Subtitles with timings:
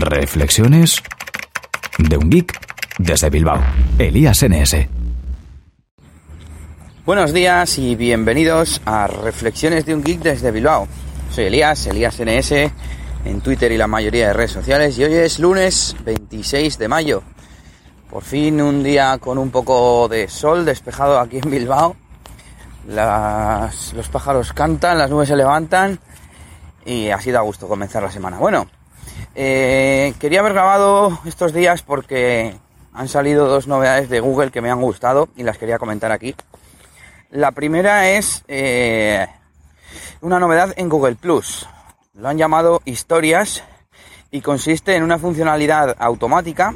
[0.00, 1.02] Reflexiones
[1.98, 2.58] de un geek
[2.98, 3.62] desde Bilbao.
[3.98, 4.88] Elías NS.
[7.04, 10.88] Buenos días y bienvenidos a Reflexiones de un geek desde Bilbao.
[11.30, 12.52] Soy Elías, Elías NS,
[13.24, 17.22] en Twitter y la mayoría de redes sociales y hoy es lunes 26 de mayo.
[18.10, 21.96] Por fin un día con un poco de sol despejado aquí en Bilbao.
[22.86, 25.98] los pájaros cantan, las nubes se levantan
[26.84, 28.38] y así da gusto comenzar la semana.
[28.38, 28.66] Bueno,
[29.38, 32.56] eh, quería haber grabado estos días porque
[32.94, 36.34] han salido dos novedades de Google que me han gustado y las quería comentar aquí.
[37.30, 39.26] La primera es eh,
[40.22, 41.68] una novedad en Google Plus.
[42.14, 43.62] Lo han llamado historias
[44.30, 46.74] y consiste en una funcionalidad automática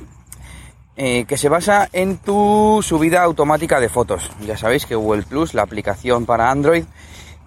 [0.96, 4.30] eh, que se basa en tu subida automática de fotos.
[4.42, 6.84] Ya sabéis que Google Plus, la aplicación para Android,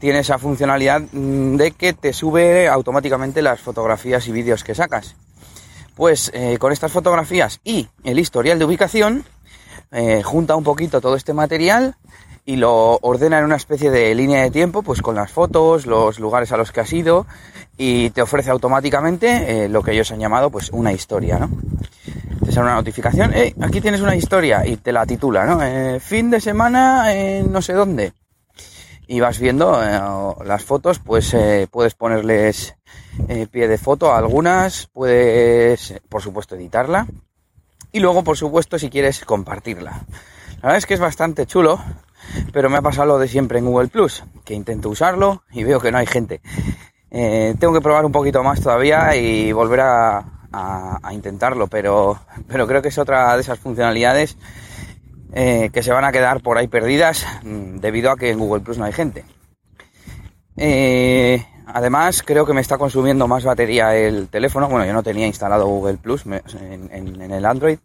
[0.04, 5.16] tiene esa funcionalidad mm, de que te sube automáticamente las fotografías y vídeos que sacas.
[5.96, 9.24] Pues eh, con estas fotografías y el historial de ubicación,
[9.94, 11.96] eh, junta un poquito todo este material
[12.44, 16.20] y lo ordena en una especie de línea de tiempo, pues con las fotos, los
[16.20, 17.26] lugares a los que has ido
[17.78, 21.50] y te ofrece automáticamente eh, lo que ellos han llamado pues una historia, ¿no?
[22.44, 26.00] Te sale una notificación, aquí tienes una historia y te la titula, ¿no?
[26.02, 28.12] fin de semana en no sé dónde
[29.14, 30.02] y vas viendo eh,
[30.44, 32.76] las fotos, pues eh, puedes ponerles
[33.28, 37.06] eh, pie de foto a algunas, puedes, por supuesto, editarla
[37.92, 39.92] y luego, por supuesto, si quieres compartirla.
[40.56, 41.80] La verdad es que es bastante chulo,
[42.54, 45.80] pero me ha pasado lo de siempre en Google Plus, que intento usarlo y veo
[45.80, 46.42] que no hay gente.
[47.12, 52.82] tengo que probar un poquito más todavía y volver a, a intentarlo, pero, pero creo
[52.82, 54.38] que es otra de esas funcionalidades
[55.36, 58.62] eh, que se van a quedar por ahí perdidas mm, debido a que en Google
[58.62, 59.26] Plus no hay gente.
[60.56, 64.70] Eh, además, creo que me está consumiendo más batería el teléfono.
[64.70, 67.80] Bueno, yo no tenía instalado Google Plus en, el Android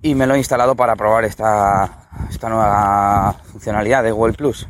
[0.00, 4.68] y me lo he instalado para probar esta, esta nueva funcionalidad de Google Plus.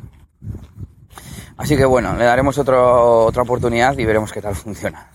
[1.57, 2.81] Así que bueno, le daremos otra
[3.43, 5.07] oportunidad y veremos qué tal funciona.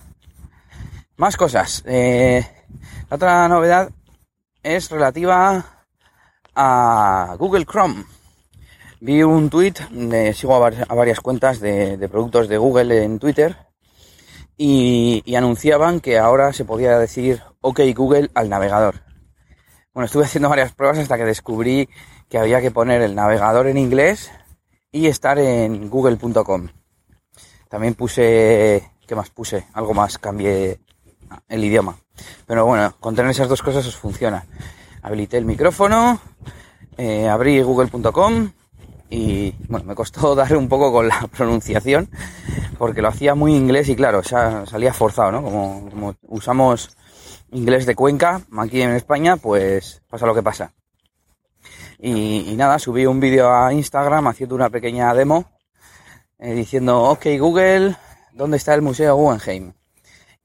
[1.17, 1.83] Más cosas.
[1.85, 2.47] Eh,
[3.11, 3.91] la otra novedad
[4.63, 5.76] es relativa
[6.57, 8.05] a Google Chrome.
[9.01, 9.75] Vi un tweet,
[10.35, 13.57] sigo a, varias cuentas de, productos de Google en Twitter
[14.57, 19.03] y, anunciaban que ahora se podía decir OK Google al navegador.
[19.93, 21.89] Bueno, estuve haciendo varias pruebas hasta que descubrí
[22.29, 24.31] que había que poner el navegador en inglés
[24.91, 26.69] y estar en google.com.
[27.69, 29.67] También puse, ¿qué más puse?
[29.75, 30.81] Algo más, cambié
[31.49, 31.99] el idioma.
[32.47, 34.47] Pero bueno, con tener esas dos cosas os funciona
[35.07, 36.19] habilité el micrófono,
[36.99, 38.51] eh, abrí google.com
[39.09, 42.11] y bueno, me costó dar un poco con la pronunciación
[42.77, 45.43] porque lo hacía muy inglés y claro, salía forzado, ¿no?
[45.45, 46.97] Como, usamos
[47.53, 50.73] inglés de Cuenca aquí en España, pues pasa lo que pasa.
[52.01, 55.45] Y, nada, subí un vídeo a Instagram haciendo una pequeña demo
[56.41, 57.97] eh, diciendo, ok Google,
[58.33, 59.73] ¿dónde está el Museo Guggenheim?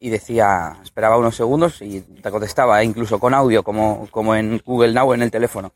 [0.04, 4.94] Y decía, esperaba unos segundos y te contestaba, incluso con audio, como, como en Google
[4.94, 5.74] Now en el teléfono.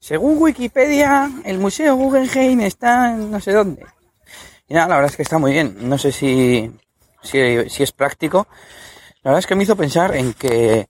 [0.00, 3.86] Según Wikipedia, el Museo Guggenheim está en no sé dónde.
[4.66, 5.88] Y nada, la verdad es que está muy bien.
[5.88, 6.68] No sé si,
[7.22, 8.48] si, si es práctico.
[9.22, 10.88] La verdad es que me hizo pensar en que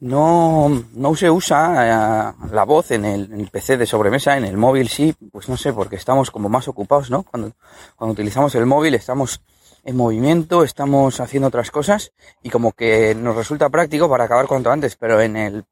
[0.00, 4.44] no, no se usa eh, la voz en el, en el, PC de sobremesa, en
[4.44, 7.22] el móvil sí, pues no sé, porque estamos como más ocupados, ¿no?
[7.22, 7.52] Cuando,
[7.94, 9.40] cuando utilizamos el móvil estamos
[9.84, 14.70] en movimiento, estamos haciendo otras cosas y como que nos resulta práctico para acabar cuanto
[14.70, 15.64] antes, pero en el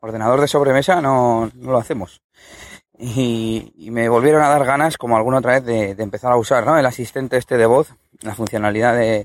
[0.00, 2.22] ordenador de sobremesa no, no lo hacemos.
[2.98, 6.78] Y, me volvieron a dar ganas, como alguna otra vez, de, empezar a usar ¿no?
[6.78, 9.20] el asistente este de voz, la funcionalidad de,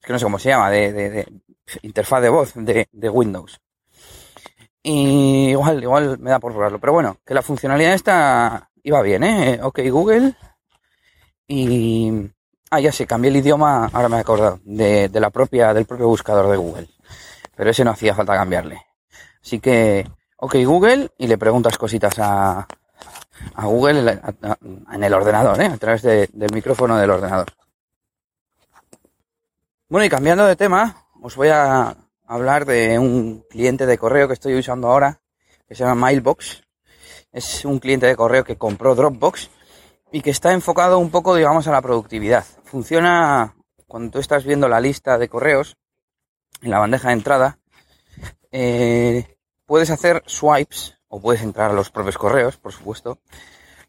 [0.00, 1.28] es que no sé cómo se llama, de, de,
[1.82, 3.60] interfaz de voz de, Windows.
[4.82, 6.78] Y igual, igual me da por probarlo.
[6.78, 9.60] Pero bueno, que la funcionalidad esta iba bien, ¿eh?
[9.62, 10.34] Ok, Google.
[11.46, 12.30] Y,
[12.72, 16.06] Ah, ya sé, cambié el idioma, ahora me he acordado, de, la propia, del propio
[16.06, 16.88] buscador de Google.
[17.56, 18.80] Pero ese no hacía falta cambiarle.
[19.42, 22.68] Así que, ok Google, y le preguntas cositas a,
[23.54, 24.20] a Google
[24.92, 25.66] en el ordenador, ¿eh?
[25.66, 27.48] a través del micrófono del ordenador.
[29.88, 31.96] Bueno, y cambiando de tema, os voy a
[32.28, 35.20] hablar de un cliente de correo que estoy usando ahora,
[35.66, 36.62] que se llama Mailbox.
[37.32, 39.50] Es un cliente de correo que compró Dropbox
[40.12, 42.44] y que está enfocado un poco, digamos, a la productividad.
[42.64, 43.54] Funciona
[43.86, 45.76] cuando tú estás viendo la lista de correos
[46.62, 47.58] en la bandeja de entrada.
[48.52, 49.36] Eh,
[49.66, 53.18] puedes hacer swipes o puedes entrar a los propios correos, por supuesto.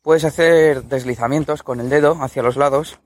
[0.01, 2.99] Puedes hacer deslizamientos con el dedo hacia los lados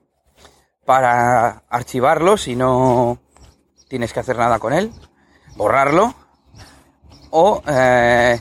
[0.84, 3.18] para archivarlos y no
[3.88, 4.92] tienes que hacer nada con él.
[5.56, 6.14] borrarlo
[7.30, 8.38] o, eh,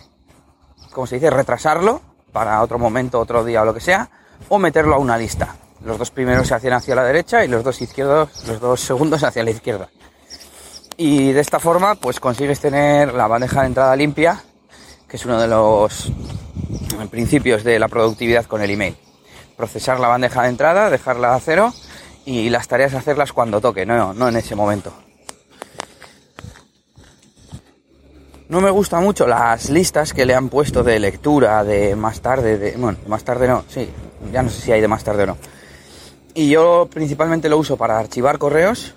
[0.92, 2.02] como se dice, retrasarlo
[2.32, 4.10] para otro momento, otro día o lo que sea,
[4.50, 5.56] o meterlo a una lista.
[5.84, 9.24] Los dos primeros se hacían hacia la derecha y los dos izquierdos, los dos segundos
[9.24, 9.90] hacia la izquierda.
[10.98, 14.42] Y de esta forma, pues consigues tener la bandeja de entrada limpia,
[15.08, 16.12] que es uno de los
[17.12, 18.96] principios de la productividad con el email.
[19.58, 21.74] Procesar la bandeja de entrada, dejarla a cero
[22.26, 24.94] y las tareas hacerlas cuando toque, no, no en ese momento.
[28.48, 32.58] No me gustan mucho las listas que le han puesto de lectura de más tarde,
[32.58, 33.90] de, bueno, más tarde no, sí,
[34.32, 35.38] ya no sé si hay de más tarde o no.
[36.34, 38.94] Y yo principalmente lo uso para archivar correos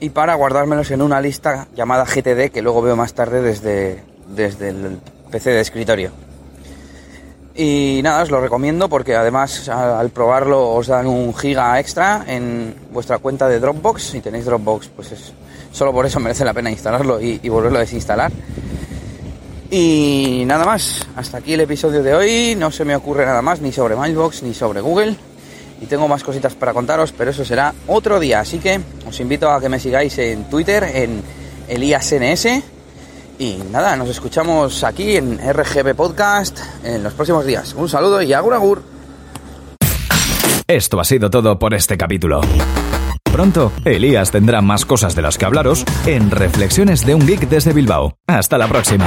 [0.00, 4.70] y para guardármelos en una lista llamada GTD que luego veo más tarde desde, desde
[4.70, 4.98] el
[5.30, 6.10] PC de escritorio.
[7.54, 12.74] Y nada, os lo recomiendo porque además al, probarlo os dan un giga extra en
[12.90, 14.02] vuestra cuenta de Dropbox.
[14.02, 15.32] Si tenéis Dropbox, pues es,
[15.70, 18.32] solo por eso merece la pena instalarlo y, y volverlo a desinstalar.
[19.74, 22.54] Y nada más, hasta aquí el episodio de hoy.
[22.56, 25.16] No se me ocurre nada más ni sobre Mailbox ni sobre Google.
[25.80, 28.40] Y tengo más cositas para contaros, pero eso será otro día.
[28.40, 28.78] Así que
[29.08, 31.22] os invito a que me sigáis en Twitter, en
[31.68, 32.46] ElíasNS.
[33.38, 37.72] Y nada, nos escuchamos aquí en RGB Podcast en los próximos días.
[37.72, 38.82] Un saludo y agur agur.
[40.68, 42.42] Esto ha sido todo por este capítulo.
[43.24, 47.72] Pronto, Elías tendrá más cosas de las que hablaros en Reflexiones de un Geek desde
[47.72, 48.18] Bilbao.
[48.26, 49.06] Hasta la próxima.